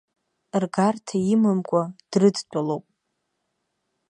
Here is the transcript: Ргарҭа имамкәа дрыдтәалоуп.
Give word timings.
Ргарҭа 0.61 1.17
имамкәа 1.33 1.81
дрыдтәалоуп. 2.11 2.83